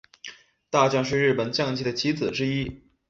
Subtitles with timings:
[0.71, 2.81] 大将是日本将棋的棋子之一。